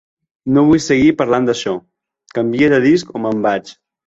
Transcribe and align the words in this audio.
No 0.53 0.61
vull 0.69 0.79
seguir 0.85 1.11
parlant 1.19 1.45
d'això. 1.49 1.75
Canvia 2.39 2.71
de 2.75 2.81
disc 2.89 3.15
o 3.15 3.23
me'n 3.27 3.47
vaig. 3.47 3.77